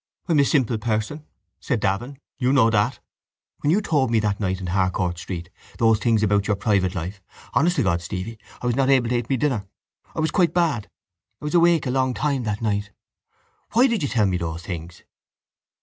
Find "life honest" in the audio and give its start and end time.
6.95-7.75